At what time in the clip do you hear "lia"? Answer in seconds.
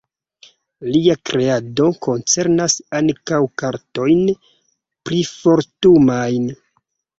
0.95-1.15